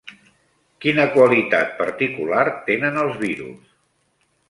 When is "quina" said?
0.85-1.05